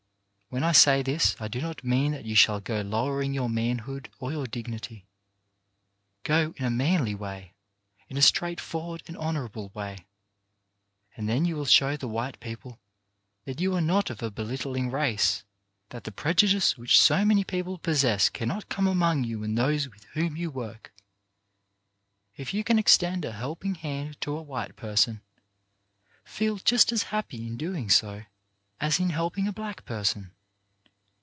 When 0.53 0.65
I 0.65 0.73
say 0.73 1.01
this 1.01 1.37
I 1.39 1.47
do 1.47 1.61
not 1.61 1.81
mean 1.81 2.11
that 2.11 2.25
you 2.25 2.35
shall 2.35 2.59
go 2.59 2.81
lowering 2.81 3.33
your 3.33 3.47
manhood 3.47 4.09
or 4.19 4.33
your 4.33 4.45
dignity. 4.45 5.05
Go 6.23 6.53
in 6.57 6.65
a 6.65 6.69
manly 6.69 7.15
way, 7.15 7.53
in 8.09 8.17
a 8.17 8.21
straightforward 8.21 9.01
and 9.07 9.15
honourable 9.15 9.69
way, 9.73 9.99
and 11.15 11.29
then 11.29 11.45
you 11.45 11.55
will 11.55 11.63
show 11.65 11.95
the 11.95 12.09
white 12.09 12.37
people 12.41 12.81
that 13.45 13.61
you 13.61 13.73
are 13.77 13.79
not 13.79 14.09
of 14.09 14.21
a 14.21 14.29
belittling 14.29 14.91
race, 14.91 15.45
that 15.87 16.03
the 16.03 16.11
prejudice 16.11 16.77
which 16.77 16.99
so 16.99 17.23
many 17.23 17.45
people 17.45 17.77
possess 17.77 18.27
can 18.27 18.49
not 18.49 18.67
come 18.67 18.87
among 18.87 19.23
you 19.23 19.45
and 19.45 19.57
those 19.57 19.87
with 19.89 20.03
whom 20.15 20.35
you 20.35 20.49
work. 20.51 20.91
If 22.35 22.53
you 22.53 22.65
can 22.65 22.77
extend 22.77 23.23
a 23.23 23.31
helping 23.31 23.75
hand 23.75 24.19
to 24.19 24.35
a 24.35 24.41
white 24.41 24.75
person, 24.75 25.21
feel 26.25 26.57
just 26.57 26.91
as 26.91 27.03
happy 27.03 27.47
in 27.47 27.55
doing 27.55 27.89
so 27.89 28.25
as 28.81 28.99
in 28.99 29.11
helping 29.11 29.47
a 29.47 29.53
black 29.53 29.85
person. 29.85 30.31